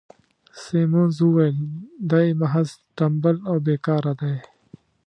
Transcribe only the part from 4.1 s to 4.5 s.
دی.